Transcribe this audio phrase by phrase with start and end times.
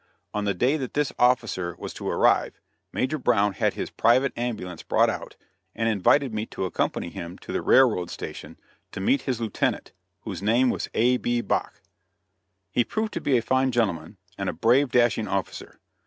[0.33, 2.59] On the day that this officer was to arrive,
[2.91, 5.35] Major Brown had his private ambulance brought out,
[5.75, 8.57] and invited me to accompany him to the railroad station
[8.93, 9.91] to meet his lieutenant,
[10.21, 11.41] whose name was A.B.
[11.41, 11.81] Bache.
[12.71, 15.79] He proved to be a fine gentleman, and a brave, dashing officer.